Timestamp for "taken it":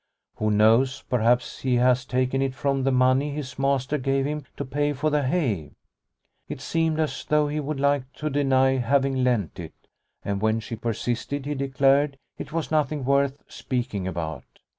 2.05-2.55